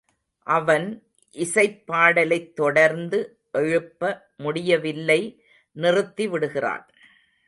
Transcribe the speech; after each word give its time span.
அவன் 0.47 1.03
இசைப்பாடலைத் 1.33 2.53
தொடர்ந்து 2.53 3.39
எழுப்ப 3.51 4.29
முடியவில்லை 4.37 5.43
நிறுத்தி 5.71 6.27
விடுகிறான். 6.27 6.87